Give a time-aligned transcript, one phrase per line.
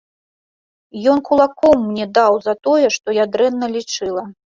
[1.11, 4.23] Ён кулаком мне даў за тое, што я дрэнна лічыла.